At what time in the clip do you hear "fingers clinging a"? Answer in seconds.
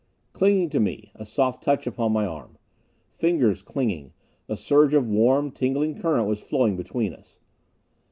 3.19-4.57